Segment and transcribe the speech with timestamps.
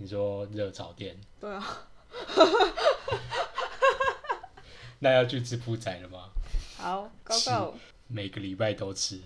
[0.00, 1.62] 你说热炒店，对啊，
[4.98, 6.30] 那要去吃铺仔了吗？
[6.78, 7.74] 好，Go Go
[8.08, 9.20] 每个礼拜都吃，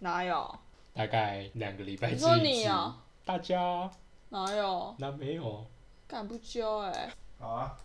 [0.00, 0.58] 哪有？
[0.92, 2.36] 大概两个礼拜吃一次。
[2.38, 3.88] 你哦大家
[4.30, 4.92] 哪有？
[4.98, 5.64] 那没有，
[6.08, 7.76] 敢不揪哎、好啊，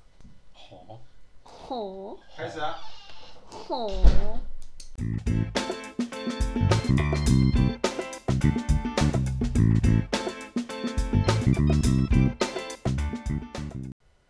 [0.53, 0.99] 好，
[1.43, 2.79] 吼开始啊！
[3.51, 3.91] 吼，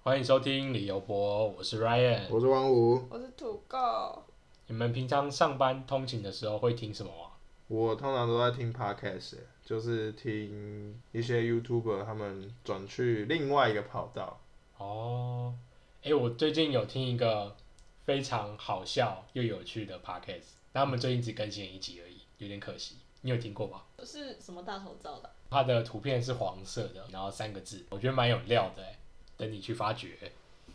[0.05, 2.23] 欢迎收听旅游博，我是 Ryan。
[2.29, 4.21] 我是王五，我是土狗。
[4.67, 7.31] 你们平常上班通勤的时候会听什么啊？
[7.69, 14.41] 我通常都在听 podcast，就是听一些 YouTuber 他们转去另外一个跑道。
[14.77, 15.55] 哦，
[16.03, 17.55] 哎、我最近有听一个
[18.03, 22.97] 非常好笑又有趣的 podcast，但他们最近只更新了一集而已，有点可惜。
[23.21, 23.85] 你有听过吧？
[24.03, 25.31] 是什么大头照的？
[25.49, 28.97] 它的图片是黄色的，然后三个字，我觉得蛮有料的哎，
[29.37, 30.31] 等你去发掘。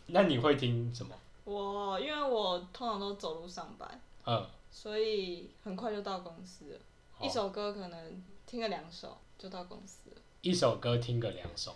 [0.07, 1.15] 那你会听什么？
[1.45, 6.79] 我因为我通常都走路上班，嗯，所以很快就到公司了。
[7.11, 10.15] 好一首歌可能听个两首就到公司了。
[10.41, 11.75] 一首歌听个两首，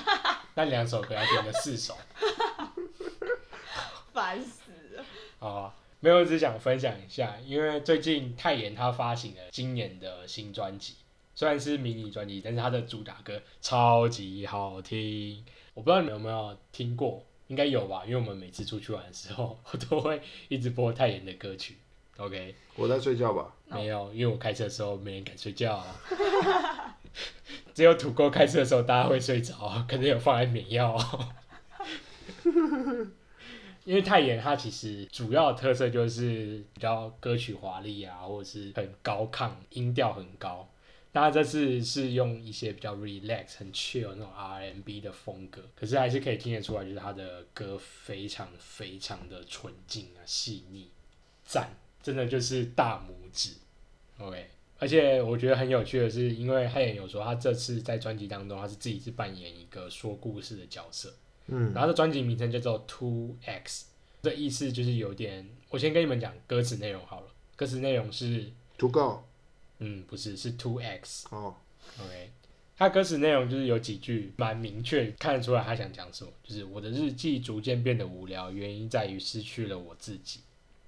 [0.54, 1.96] 那两首歌要听个四首
[4.12, 5.04] 烦死了！
[5.46, 5.74] 啊。
[6.00, 10.96] 没有，只想分享一下，因为最近泰妍他发行了今年的新专辑，
[11.34, 15.42] 虽然是迷你专辑，但是他的主打歌超级好听。
[15.74, 18.04] 我不知道你们有没有听过，应该有吧？
[18.06, 21.76] 因为我们每次出去玩的时候， 我都会一直播泰妍的歌曲。
[22.16, 23.52] OK，我在睡觉吧？
[23.66, 26.96] 没有，因为我开车的时候没人敢睡觉、啊，
[27.74, 30.96] 只有土狗开车的时候大家会睡着，可能有放安眠药。
[33.84, 40.66] 因为泰妍它其实主要的特色就是比较歌曲华丽啊，或者是很高亢，音调很高。
[41.14, 50.90] 那它这次是用一些比较 relax、很 chill 那种 R&B 的风格，可是还是可以听得出来，就是他的歌非常非常的纯净啊、细腻，
[51.46, 51.74] 赞。
[52.02, 53.54] 真的就是大拇指
[54.18, 54.46] ，OK。
[54.78, 61.14] 而且我觉得很有趣的是，因为泰妍有说他这次在专辑当中，他是自己是扮演一个说故事的角色，
[61.46, 63.86] 嗯，然后这专辑名称叫做 Two X，
[64.22, 69.24] 这意思就是有点，我先跟你们讲歌词内容好了，歌词内容是，足够
[69.84, 71.54] 嗯，不是，是 Two X，哦。
[72.00, 72.30] OK，
[72.76, 80.40] 他歌词内容就是有几句蛮明确，看得出来他想讲什么，就是我的日记逐渐变得无聊，原因在于失去了我自己。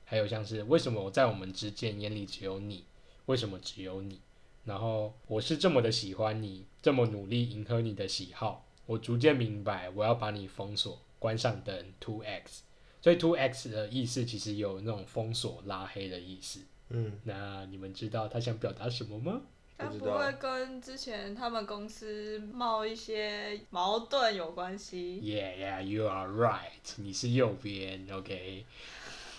[0.07, 2.85] 还有像是为什么我在我们之间眼里只有你，
[3.27, 4.21] 为什么只有你？
[4.65, 12.63] 然后我是这么的喜欢你，这么努力迎合你的喜好，我逐渐明白我要把你封锁，关上灯，Two X。
[13.03, 16.61] 所以 Two X 的意思其实有那种封锁、拉黑的意思。
[16.91, 19.41] 嗯，那你们知道他想表达什么吗？
[19.79, 26.81] 他不会跟之前他们公司冒一些矛盾有关系？Yeah, yeah, you are right.
[26.97, 28.65] 你是右边，OK。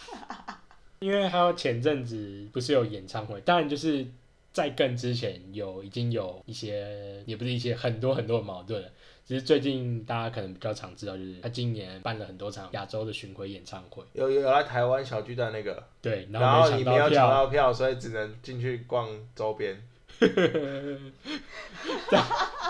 [1.00, 4.06] 因为还有前阵子不是有演唱会，当然就是
[4.54, 8.92] 在更之前有已经有一些，也不是一些很多很多的矛盾了。
[9.28, 19.84] 只是最近大家可能比较常知道，就是他今年办了很多场亚洲的巡回演唱会，有有来台湾小巨蛋那个，对，然后你没有抢抢到票，所以只能进去逛周边。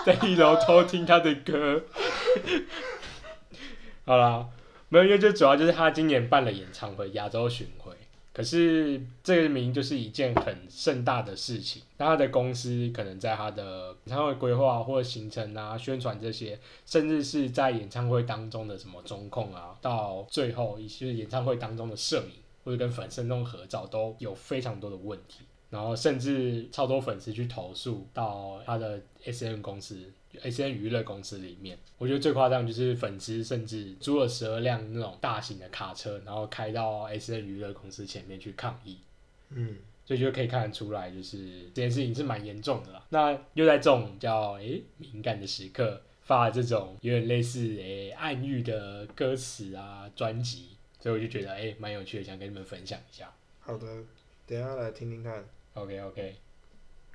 [0.04, 1.80] 在一楼偷听他的歌。
[4.04, 4.48] 好啦，
[4.88, 7.87] 没有，因为最主要就是他今年办了演唱会，亚洲巡回。
[8.32, 25.40] 可是这个明明就是一件很盛大的事情，那他的公司可能在他的演唱会规划或行程啊、宣传这些，甚至是在演唱会当中的什么中控啊，到最后一些演唱会当中的摄影或者跟粉丝那种合照，都有非常多的问题。
[25.70, 30.10] 然后甚至超多粉丝去投诉到他的 S N 公司、
[30.42, 31.78] S N 娱乐公司里面。
[31.98, 38.98] 我觉得最夸张就是粉丝甚至租了十二辆那种大型的卡车，然后开到 S N 娱乐公司前面去抗议。
[39.50, 43.04] 嗯，所以就可以看得出来，就是这件事情是蛮严重的啦。
[43.08, 53.32] 那又在这种叫诶、敏感的时刻发了这种有点类似诶、暗喻的歌词啊专辑，所以我就觉得诶蛮、有趣的，想跟你们分享一下。
[53.60, 53.86] 好的，
[54.46, 55.44] 等一下来听听看。
[55.74, 56.36] OK OK，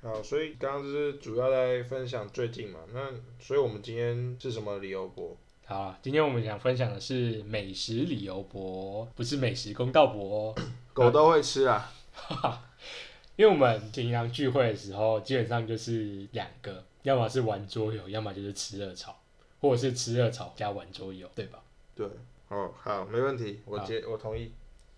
[0.04, 3.10] 好，所以刚刚就是主要在分享最近嘛，那
[3.40, 5.34] 所以我们今天是什么理由博？
[5.64, 10.54] 好啊，今天我们想分享的是美食理由博，不是美食公道博哦。
[10.92, 11.90] 狗都会吃啊，
[13.36, 19.18] 因为我们平常聚会的时候，基本上就是两个，要么是玩桌游，要么就是吃热炒，
[19.62, 21.62] 或者是吃热炒加玩桌游，对吧？
[21.96, 22.06] 对，
[22.48, 24.52] 哦，好，没问题，我接我同意。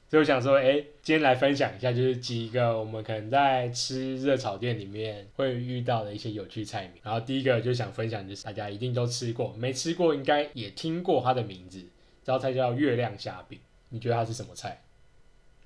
[0.08, 7.02] 所以我想说，哎、今天来分享一下，就是几个我们可能在吃热炒店里面会遇到的一些有趣菜名。
[7.02, 11.80] 然后第一个就想分享，就是大家一定都吃过，没吃过应该也听过它的名字，
[12.22, 13.58] 这道菜叫月亮虾饼。
[13.88, 14.80] 你觉得它是什么菜？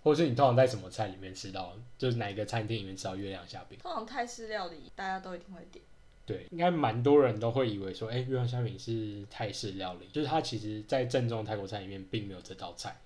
[0.03, 1.77] 或者是你通常在什么菜里面吃到？
[1.99, 3.79] 就是哪一个餐厅里面吃到月亮虾饼？
[3.83, 5.85] 通常泰式料理大家都一定会点。
[6.25, 12.97] 对，应该蛮多人都会以为说，哎、月亮虾饼是泰式料理，就是它其实在正宗泰国菜里面并没有这道菜。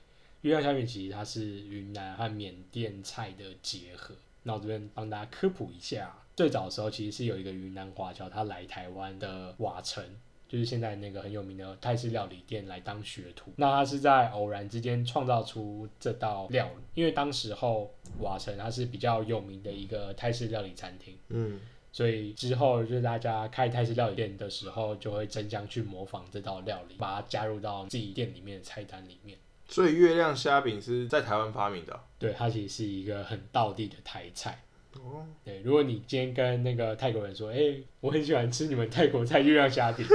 [0.44, 4.14] 月亮虾米其实它是云南和缅甸菜的结合。
[4.42, 10.04] 那我这边帮大家科普一下，最早的时候其实是有一个云南华侨，他来台湾的瓦城，
[10.46, 13.54] 就是现在那个很有名的泰式料理店来当学徒。
[13.56, 21.16] 那他是在偶然之间创造出这道料理，因为当时候瓦城它是比较有名的一个泰式料理餐厅。
[21.30, 21.58] 嗯，
[21.90, 29.38] 所以之后就是大家开泰式料理店的时候，就会争相去模仿这道料理，把它加入到自己店里面的菜单里面。
[29.68, 34.62] 所以月亮虾饼是在台湾发明的哦、对，它其实是一个很道地的台菜。
[34.94, 40.06] 哦，对，如果你今天跟那个泰国人说，哎、我很喜欢吃你们泰国菜月亮虾饼，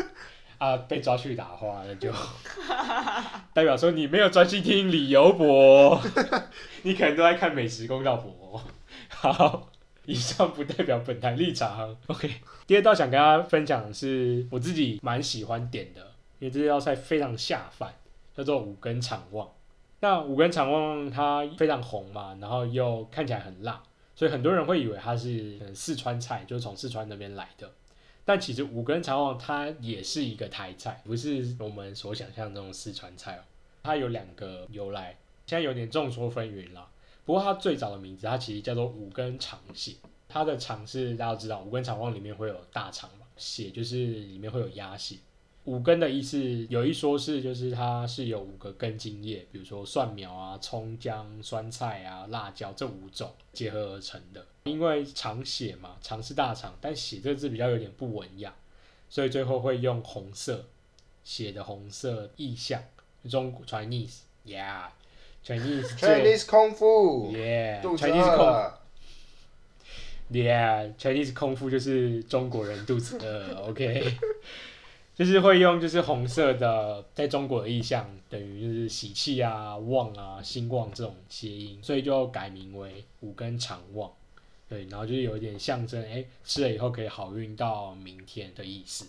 [0.56, 2.10] 啊，被抓去打花，那就
[3.52, 6.00] 代表说你没有专心听理由博，
[6.82, 8.62] 你可能都在看美食公道博。
[9.08, 9.70] 好，
[10.06, 11.94] 以上不代表本台立场。
[12.06, 12.30] OK，
[12.66, 16.00] 第二道想跟大家分享的是我自己蛮喜欢点的，
[16.38, 17.92] 因为这道菜非常下饭，
[18.36, 19.48] 叫做五根肠旺。
[20.00, 23.82] 那五根肠旺它非常红嘛，然后又看起来很辣，
[24.14, 27.70] 所以很多人会以为它是四川菜，就是从四川那边来的。
[28.24, 33.40] 但其实五根肠旺它也是一个台菜，不是我们所想象的四川菜哦。
[33.82, 36.88] 它有两个由来，现在有点众说纷纭了。
[37.24, 39.94] 不过它最早的名字，它其实叫做五根肠血。
[40.28, 45.16] 它的肠是大家都知道，五根肠旺里面会有大肠嘛，血就是里面会有鸭血。
[45.64, 54.44] 五根的意思有一说是，就是它是有五个根茎叶，比如说蒜苗啊、葱姜、酸菜啊、辣椒这五种结合而成的。
[54.64, 58.54] 因为肠血嘛，肠是大肠，但血这个字比较有点不文雅，
[59.08, 60.64] 所以最后会用红色
[61.24, 62.82] 血的红色意象，
[63.28, 64.86] 中国 Chinese yeah
[65.44, 68.80] Chinese 最 Chinese 功夫，yeah 肚子 Chinese 饿空了
[70.30, 74.16] ，Yeah, Chinese 空腹就是中国人肚子饿，OK，
[75.22, 84.10] 就是会用就是红色的，在中国的意象等于就是喜气啊、旺啊、兴旺这种谐音，所以就改名为五根肠旺，
[84.68, 89.06] 对，然后就是有一点象征，哎、吃了以后可以好运到明天的意思。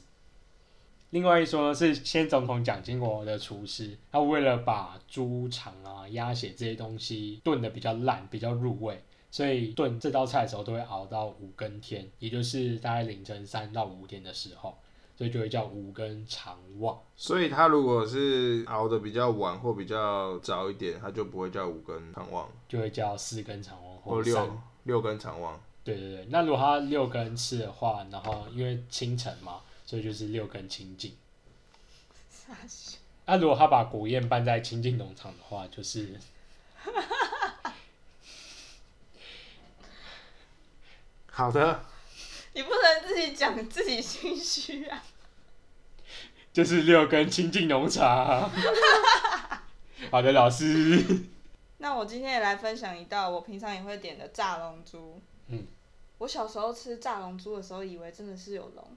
[1.10, 14.77] 另外一说，是先总统蒋经国的厨师，他为了把猪肠啊、鸭血这些东西炖得比较烂、比较入味，所以炖这道菜的时候都会熬到五更天，也就是大概凌晨三到五点的时候，
[15.15, 17.00] 所以就会叫五根肠旺。
[17.15, 24.21] 所以它如果是熬的比较晚或比较早一点，它就不会叫五根肠旺，就会叫四根肠旺或。
[24.21, 25.60] 六六根肠旺。
[25.83, 31.13] 对对对，那如果他六根吃的话，然后因为清晨嘛，所以就是六根清净。
[32.30, 36.19] 傻笑那、如果他把古宴办在清净农场的话，就是
[41.31, 41.83] 好的，
[42.83, 45.03] 能自己讲自己心虚啊！
[46.51, 48.50] 就是六根清净农场。
[50.12, 51.03] 好的，老师。
[51.77, 55.19] 那我今天也来分享一道我平常也会点的炸龙珠。
[55.47, 55.65] 嗯，
[56.19, 58.88] 我小时候吃炸龙珠的时候，以为真的是有龙，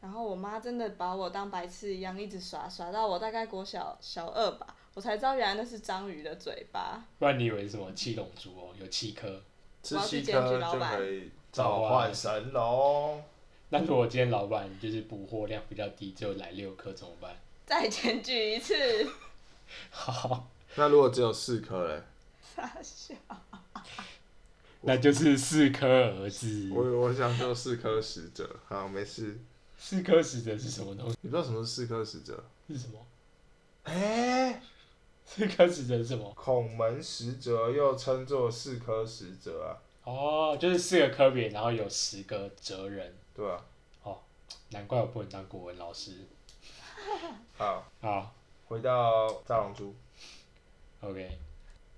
[0.00, 7.04] 然后我妈真的把我当白痴一样一直耍，耍到我大概国小小二吧，我才知道原来那是章鱼的嘴巴。
[7.18, 8.74] 不然你以为是什么七龙珠哦？
[8.80, 9.42] 有七颗。
[9.82, 13.22] 吃我要去七颗检举老板就可以召唤神龙。
[13.70, 17.36] 那如果今天老板就是补货量比较低，只有来六颗怎么办？
[17.66, 18.74] 再检举一次，
[19.90, 22.02] 好，那如果只有四颗嘞？
[22.56, 23.14] 傻笑。
[24.82, 26.70] 那就是四颗儿子。
[26.72, 29.38] 我我想说四颗使者，好没事。
[29.78, 31.16] 四颗使者是什么东西？
[31.20, 32.42] 你不知道什么是四颗使者？
[32.68, 32.98] 是什么？
[33.84, 34.62] 哎、
[35.24, 36.32] 四颗使者是什么？
[36.34, 39.76] 孔门使者又称作四颗使者啊，
[40.10, 43.14] 哦，就是四个科别，然后有十个哲人。
[43.34, 43.64] 对啊。
[44.02, 44.18] 哦、
[44.70, 46.12] 难怪我不能当国文老师。
[47.56, 48.34] 好，好
[48.66, 49.94] 回到炸龙珠
[51.00, 51.38] ，，OK。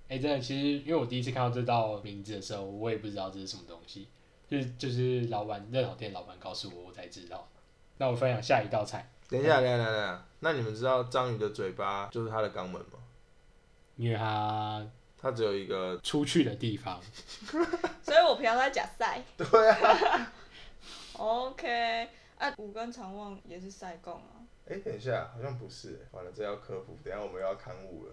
[0.09, 4.09] 哎、真的，其实因为我第一次看到这道名字的时候，我也不知道这是什么东西，
[4.49, 7.49] 就是就是老板热炒店老板告诉我，我才知道。
[7.99, 12.99] 那我分享下一道菜，等一下，等一下，等一下，那你们知道章鱼的嘴巴就是它的肛门吗？
[13.97, 14.87] 因为它
[15.23, 17.01] 它只有一个，出去的地方。
[18.03, 19.23] 所以我平常在假赛。
[19.39, 20.33] 对啊
[21.17, 24.43] ，OK，啊，五根肠旺也是赛贡啊。
[24.69, 28.13] 哎、等一下，好像不是，完了这要科普，等一下我们又要刊物了。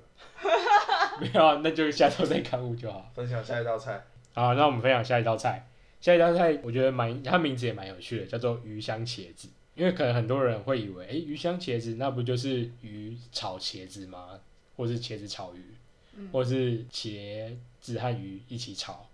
[1.20, 3.10] 没有啊，那就下周再刊物就好。
[3.16, 5.68] 分享下一道菜，好，那我们分享下一道菜。
[6.02, 9.50] 下一道菜我觉得蛮，它名字也蛮有趣的，叫做鱼香茄子。
[9.76, 14.40] 因为可能很多人会以为，诶，鱼香茄子那不就是鱼炒茄子吗？
[14.76, 15.74] 或是茄子炒鱼，
[16.20, 19.08] 嗯或是茄子和鱼一起炒。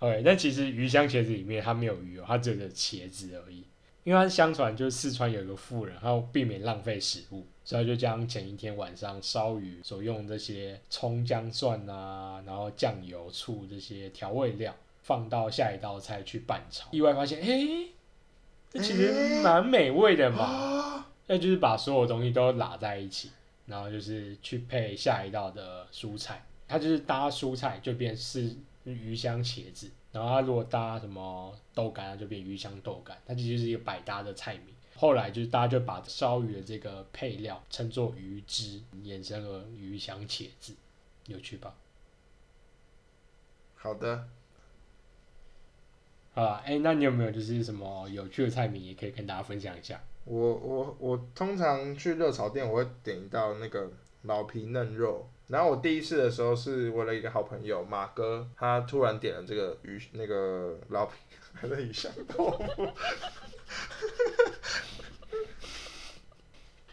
[0.00, 3.64] OK，但其实鱼香茄子里面它没有鱼哦，它只有个茄子而已。
[4.04, 17.92] 因为它相传就是四川有一个富人，他要避免浪费食物，所以他就将前一天晚上烧鱼所用这些葱姜蒜啊，然后酱油、醋这些调味料放到下一道菜去拌炒，意外发现，诶，
[18.70, 21.06] 这其实蛮美味的嘛。
[21.26, 23.30] 那就是把所有东西都拉在一起，
[23.66, 28.54] 然后就是去配下一道的蔬菜，它就是搭蔬菜就变是
[28.84, 34.74] 鱼香茄子，然后它如果搭什么豆干，它就变鱼香豆干，它其实就是一个百搭的菜名。
[34.96, 40.74] 后来就是大家就把烧鱼的这个配料称作鱼汁，衍生了鱼香茄子，
[41.26, 41.74] 有趣吧？
[43.74, 44.28] 好的，
[46.32, 50.00] 好啦，哎、那你有没有就是什么有趣的菜名，也可以跟大家分享一下？
[50.24, 53.90] 我我我通常去热炒店，我会点一道那个
[54.22, 55.28] 老皮嫩肉。
[55.46, 61.12] 然后我第一次的时候是为了一个好朋友马哥，他突然点了这个鱼那个老皮
[61.52, 62.88] 还是鱼香豆腐，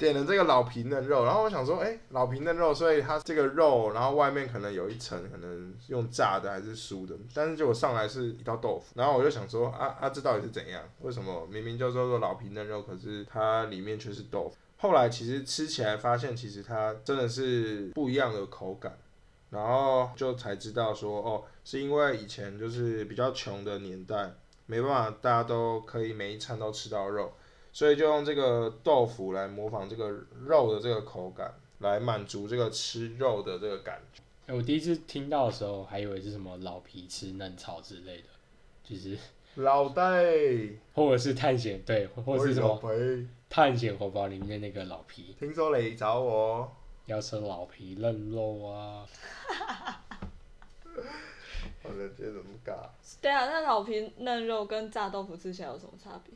[0.01, 10.81] 点了这个老皮嫩肉，然后我想说，哎、老皮嫩肉，所以它这个肉，然后外面可能有一层可能用炸的还是酥的，但是结果上来是一道豆腐，然后我就想说，啊啊，这到底是怎样？
[11.01, 14.55] 为什么明明就叫做老皮嫩肉，可是它里面却是豆腐？
[14.77, 18.97] 后来其实吃起来发现，其实它真的是不一样的口感，
[19.51, 24.33] 然后就才知道说，哦，是因为以前就是比较穷的年代，
[24.65, 27.33] 没办法，大家都可以每一餐都吃到肉，
[27.73, 30.09] 所以就用这个豆腐来模仿这个
[30.45, 34.21] 肉的这个口感，来满足这个吃肉的这个感觉。
[34.47, 38.27] 哎、我第一次听到的时候，还以为是什么老皮吃嫩草之类的，
[38.83, 39.17] 就是
[39.55, 40.25] 老袋，
[40.93, 42.79] 或者是探险对，或者是什么
[43.49, 46.69] 探险火包里面那个老皮，听说你找我，
[47.05, 49.05] 要吃老皮嫩肉啊。
[51.83, 52.89] 我的天，怎么尬？
[53.21, 56.33] 对啊，那老皮嫩肉跟炸豆腐吃起来有什么差别？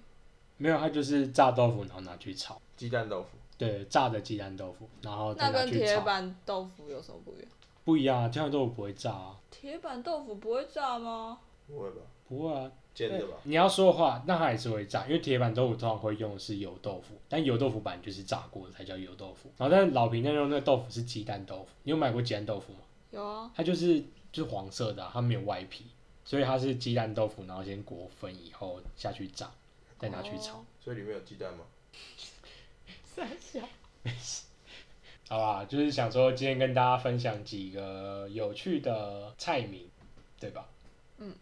[0.58, 2.60] 没有，它就是炸豆腐，然后拿去炒。
[2.78, 6.02] 鸡蛋豆腐，对，炸的鸡蛋豆腐，然后再那跟铁炒。
[6.02, 7.48] 板豆腐有什么不一样？
[7.84, 9.40] 不一样啊，铁板豆腐不会炸啊。
[9.52, 11.40] 铁板豆腐不会炸吗？
[11.68, 12.02] 不会吧？
[12.28, 13.38] 不会啊，煎的吧？
[13.44, 19.50] 你要说的话，那它还是会炸，因为铁板豆腐通常会用的是油豆腐，但油豆腐版就是炸过的才叫油豆腐。
[19.58, 22.80] 然后但是老皮嫩肉那个豆腐是鸡蛋豆腐，你有买过鸡蛋豆腐吗？
[23.12, 24.00] 有啊，它就是
[24.32, 25.86] 就是黄色的啊、它没有外皮，
[26.26, 29.50] 所以它是鸡蛋豆腐，然后先裹粉以后下去炸，
[30.00, 30.58] 再拿去炒。
[30.58, 30.66] 哦。
[30.80, 31.66] 所以里面有鸡蛋吗？
[33.04, 33.62] 三小。
[35.28, 39.90] 好啦，就是想说今天跟大家分享几个有趣的菜名，
[40.40, 40.68] 对吧？
[41.18, 41.34] 嗯。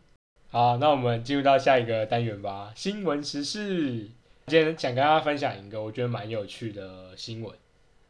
[0.50, 4.10] 好，那我们进入到下一个单元吧，新闻时事。
[4.48, 7.58] 今天想跟大家分享一个我觉得蛮有趣的新闻，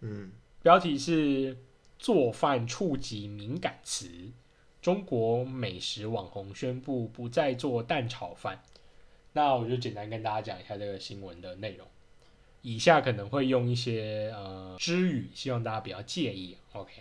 [0.01, 0.31] 嗯，
[0.61, 1.55] 标题是
[1.97, 4.09] “做饭触及敏感词”，
[4.81, 8.61] 中国美食网红宣布不再做蛋炒饭。
[9.33, 11.85] 那我就简单跟大家讲一下这个新闻的内容。
[12.61, 16.57] 以下可能会用一些呃之语，希望大家不要介意。
[16.71, 16.91] OK，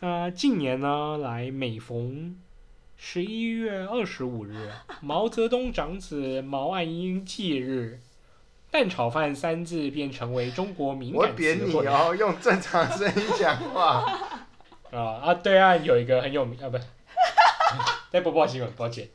[0.00, 2.36] 那、近年呢，来每逢
[2.96, 8.00] 十一月二十五日，毛泽东长子毛岸英忌日，
[8.70, 11.36] 蛋炒饭三字便成为中国敏感词汇。
[11.36, 14.04] 扁你哦，用正常声音讲话。
[14.90, 15.34] 啊啊！
[15.34, 16.78] 对岸有一个很有名啊，不，
[18.10, 19.08] 在播报新闻，抱歉。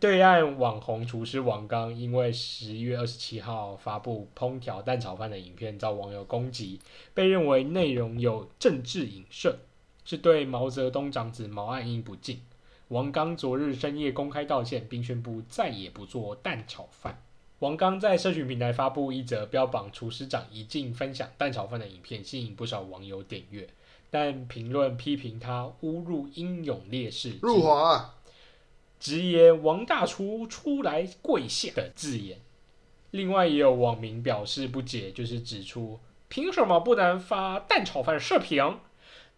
[0.00, 6.78] 对岸网红厨师王刚因为十一月二十七号发布烹调蛋炒饭的影片遭网友攻击，
[7.14, 9.58] 被认为内容有政治影射，
[10.04, 12.40] 是对毛泽东长子毛岸英不敬。
[12.88, 17.20] 王刚昨日深夜公开道歉，并宣布再也不做蛋炒饭。
[17.58, 23.68] 王刚在社群平台发布一则标榜厨师长一进分享蛋炒饭的影片，吸引不少网友点阅。
[24.10, 28.14] 但评论批评他侮辱英勇烈士，入华、
[28.98, 32.38] 直言王大厨出来跪下的字眼。
[33.10, 38.78] 另外也有网民表示不解，就是指出凭什么不能发蛋炒饭视频？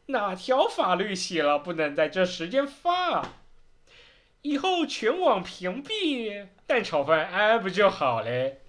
[0.07, 3.35] 哪条法律写了不能在这时间发？
[4.43, 8.61] 以后全网屏蔽蛋炒饭，哎，不就好嘞？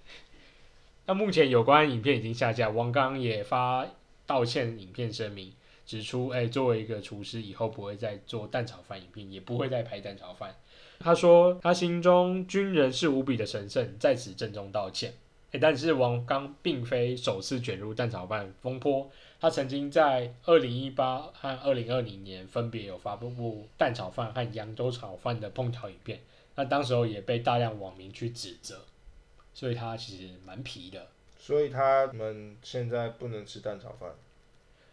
[1.06, 3.88] 那目前有关影片已经下架，王刚也发
[4.24, 5.52] 道歉影片声明，
[5.84, 10.54] 指出，哎，作为一个厨师，以后不会再做蛋炒饭影片，也不会再拍蛋炒饭。
[11.02, 15.12] 他说，他心中军人是无比的神圣，在此郑重道歉。
[15.50, 26.20] 诶但是王刚并非首次卷入蛋炒饭风波，他曾经在二零一八和二零二零年分别有发布蛋炒饭和扬州炒饭的烹调影片，
[26.54, 28.80] 那当时候也被大量网民去指责，
[29.52, 31.08] 所以他其实蛮皮的。
[31.38, 34.10] 所以他们现在不能吃蛋炒饭。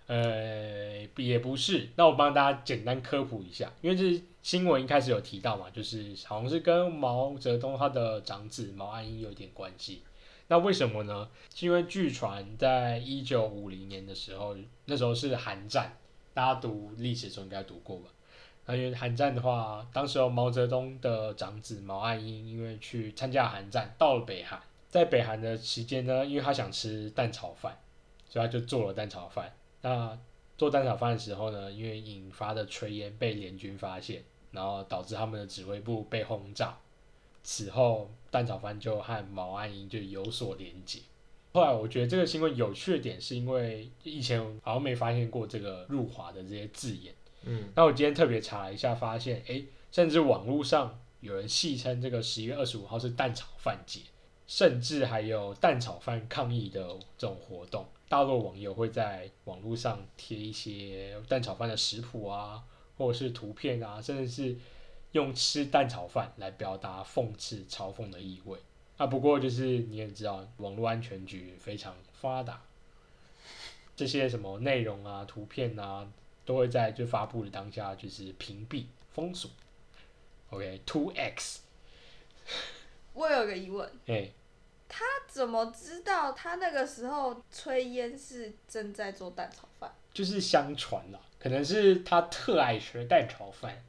[0.08, 10.02] 呃，也不是，那我帮大家简单科普一下，因为这新闻一开始有提到嘛，就是好像是跟毛泽东他的长子毛岸英有点关系。
[10.48, 11.30] 那为什么呢？
[11.54, 14.56] 是因为据传在一九五零年的时候，
[14.86, 15.94] 那时候是韩战，
[16.34, 18.10] 大家读历史的时候应该读过吧？
[18.66, 27.78] 那因为韩战的话，当时候毛泽东的长子毛岸英因为去参加韩战，到了北韩，在北韩的期间呢，因为他想吃蛋炒饭，
[28.28, 29.54] 所以他就做了蛋炒饭。
[29.82, 30.18] 那
[30.60, 36.78] 做蛋炒饭的时候呢，因为引发的炊烟被联军发现，然后导致他们的指挥部被轰炸。
[37.44, 41.00] 此后，蛋炒饭就和毛岸英就有所连结。
[41.54, 47.16] 后来，我觉得这个新闻有趣的点是因为以前好像没发现过这个入华的这些字眼。
[47.44, 54.02] 嗯，那我今天特别查了一下，发现诶，甚至网络上有人戏称这个十一月二十五号是蛋炒饭节，
[54.46, 56.86] 甚至还有蛋炒饭抗议的
[57.18, 57.86] 这种活动。
[58.10, 62.62] 大陆网友会在网络上贴一些蛋炒饭的食谱啊，
[62.98, 64.58] 或者是图片啊，甚至是
[65.12, 68.58] 用吃蛋炒饭来表达讽刺、嘲讽的意味。
[68.98, 72.62] 啊，不过就是你也知道，网络安全局非常发达，
[73.96, 76.12] 这些什么内容啊、图片啊，
[76.44, 79.52] 都会在就发布的当下就是屏蔽、封锁。
[80.50, 81.62] OK，Two、X，
[83.14, 84.32] 我有个疑问，哎，
[84.90, 89.90] 他怎么知道他那个时候炊烟是正在做蛋炒饭？
[90.12, 93.82] 就是相传啦，可能是他特爱吃蛋炒饭。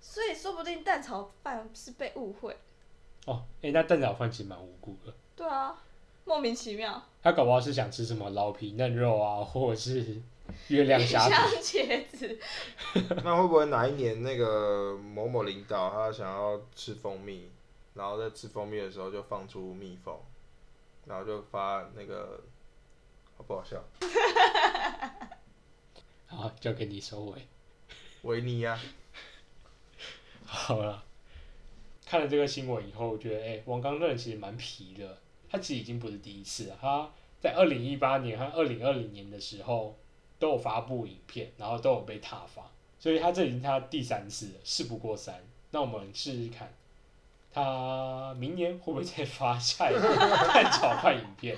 [0.00, 2.56] 所以说不定蛋炒饭是被误会。
[3.26, 5.14] 哦，哎、那蛋炒饭其实蛮无辜的。
[5.36, 5.80] 对啊，
[6.24, 7.00] 莫名其妙。
[7.22, 10.20] 他搞不好是想吃什么老皮嫩肉啊，或者是
[10.68, 11.28] 月亮虾。
[11.62, 12.38] 茄子，
[13.22, 17.48] 那会不会哪一年那个某某领导他想要吃蜂蜜，
[17.94, 20.18] 然后在吃蜂蜜的时候就放出蜜蜂，
[21.10, 22.40] 然后就发那个，
[23.36, 23.82] 好不好笑？
[26.26, 27.48] 好，交给你收尾。
[28.22, 28.78] 维尼呀、
[30.46, 31.02] 好了，
[32.06, 35.18] 看了这个新闻以后，我觉得，哎、王刚任其实蛮皮的。
[35.48, 39.98] 他其实已经不是第一次了，他在二零一八年和二零二零年的时候
[40.38, 45.44] 都有发布影片，然后都有被挞伐，所以他这已经是他第三次了，事不过三。
[45.72, 46.72] 那我们试试看，
[47.52, 50.00] 他明年会不会再发下一部
[50.52, 51.56] 蛋炒饭影片？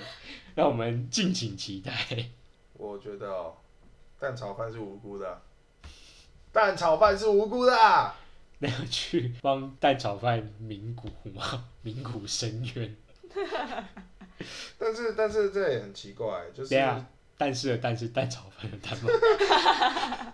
[0.55, 1.91] 让我们敬请期待。
[2.73, 3.53] 我觉得哦，
[4.19, 5.41] 蛋炒饭是无辜的啊，
[6.51, 8.15] 蛋炒饭是无辜的啊。
[8.59, 11.65] 那要去帮蛋炒饭鸣鼓吗？
[11.81, 12.95] 鸣鼓深渊。
[14.77, 16.75] 但是但是这也很奇怪，就是
[17.37, 20.33] 但是的蛋是蛋炒饭的蛋吗？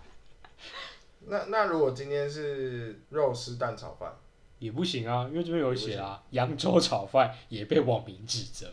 [1.26, 4.12] 那那如果今天是肉丝蛋炒饭，
[4.60, 8.70] 也不行啊，因为这边有写啊，扬州炒饭也被网民指责，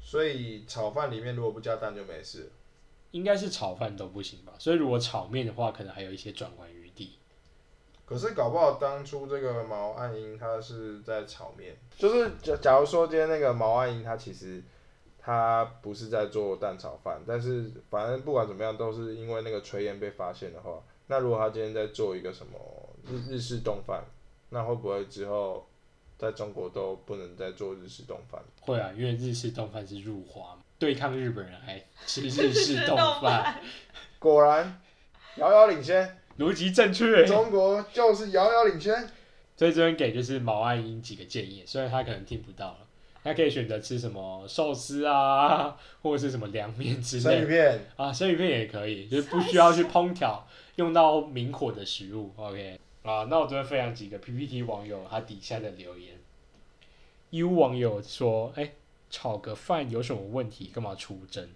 [0.00, 2.50] 所以炒饭里面如果不加蛋就没事。
[3.12, 4.52] 应该是炒饭都不行吧？
[4.58, 7.12] 所以如果炒面的话，可能还有一些转换余地。
[8.04, 14.62] 可是搞不好当初这个毛岸英他是在炒面，就是假假如说今天那个毛岸英他其实
[15.18, 22.58] 他不是在做蛋炒饭，但是反正不管怎么样都是因为那个炊烟被发现的话，那如果他今天在做一个什么
[23.08, 24.04] 日日式冻饭，
[24.56, 25.68] 那会不会之后
[26.16, 28.40] 在中国都不能再做日式冻饭？
[28.60, 33.60] 会啊，因为日式冻饭是入华嘛，对抗日本人还吃 日式冻冻饭，
[34.18, 34.80] 果然
[35.36, 37.26] 遥遥领先，逻辑正确。
[37.26, 39.06] 中国就是遥遥领先。
[39.58, 42.78] 所以这边给就是毛岸英几个建议，虽然他可能听不到了，
[43.22, 52.32] 他可以选择吃什么寿司啊，或者是什么凉面之生鱼片，啊，生鱼片也可以，就是不需要去烹调用到明火的食物。
[52.36, 56.18] OK 啊，那我这边分享几个 PPT 网友他底下的留言。
[57.30, 58.72] U 网友说：“哎、
[59.10, 60.70] 炒个饭有什么问题？
[60.74, 61.48] 干嘛出征？”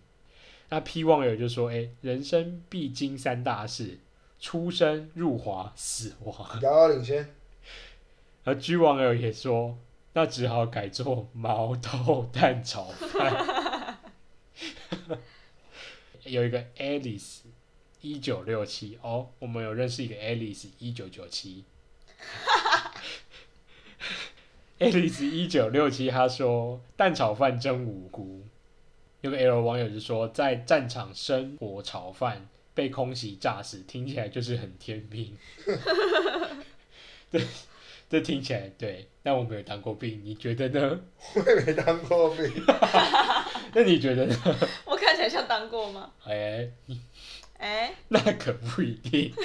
[0.70, 3.98] 那 P 网友就说：“哎、人生必经三大事：
[4.38, 6.34] 出生、入华、死亡。
[6.62, 7.34] ”遥遥领先。
[8.44, 9.76] 而 G 网友也说，
[10.12, 13.98] 那只好改做毛豆蛋炒饭。
[16.24, 17.40] 有一个 Alice
[18.00, 21.64] 一九六七哦，我们有认识一个 Alice 一九九七。
[24.78, 28.42] Alice 一九六七，他说蛋炒饭真无辜。
[29.20, 35.36] 有个 L 网友就说，在战场生火炒饭被空袭炸死，听起来就是很天命。
[38.08, 41.00] 这听起来对，但我没有当过兵，你觉得呢？
[41.34, 42.50] 我也没当过兵。
[43.74, 44.34] 那你觉得呢？
[44.86, 46.10] 我看起来像当过吗？
[46.24, 46.70] 哎、
[47.60, 49.32] 哎、那可不一定。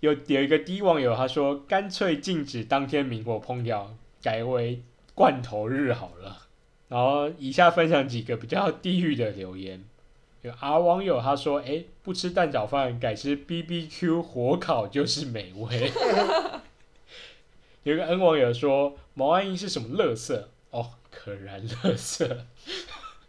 [0.00, 4.82] 有有一个低网友他说，干脆禁止当天明火烹调，改为
[5.14, 6.42] 罐头日好了。
[6.88, 9.82] 然后以下分享几个比较地狱的留言。
[10.42, 15.90] 有 R 网友他说，哎、不吃蛋炒饭，改吃 BBQ 火烤就是美味。
[17.82, 20.44] 有一个 N 网友说，毛岸英是什么垃圾？
[20.70, 22.28] 哦，可燃垃圾。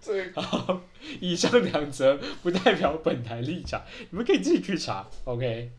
[0.07, 0.81] 这个好，
[1.19, 5.05] 以上两则不代表本台立场，你们可以自己去查。
[5.25, 5.69] OK，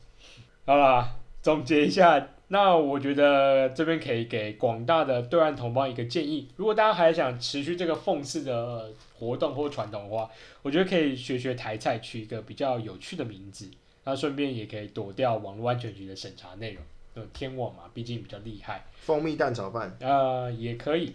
[0.67, 13.71] 好啦，总结一下，那我觉得这边可以给广大的对岸同胞一个建议，如果大家还想持续这个讽刺的活动或传统的话，我觉得可以学学台菜，取一个比较有趣的名字，
[14.05, 16.83] 那顺便也可以躲掉网络安全局的审查内容。
[17.14, 18.85] 呃，天网嘛，毕竟比较厉害。
[19.01, 21.14] 蜂蜜蛋炒饭，呃，也可以，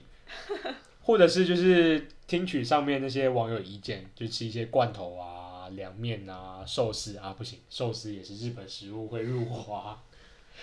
[1.04, 10.02] 或者是就是听取上面那些网友意见，就吃一些罐头啊、凉面啊、寿司啊，不行，寿司也是日本食物会入华。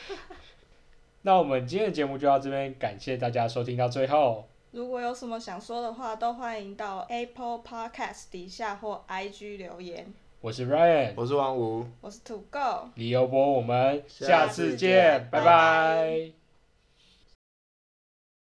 [1.23, 4.49] 那我们今天的节目就到这边，感谢大家收听到最后。
[4.73, 10.07] 如果有什么想说的话，都欢迎到 Apple Podcast 底下或 IG 留言。
[10.41, 16.40] 我是 Ryan 我是王五，我是土狗，李优波，我们下下次次见，拜见拜拜。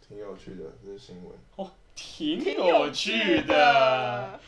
[0.07, 1.33] 挺有趣的，这是新闻。
[1.57, 4.39] 哦挺有趣的。。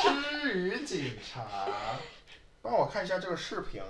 [0.00, 1.46] 吃鱼警察，
[2.62, 3.82] 帮我看一下这个视频。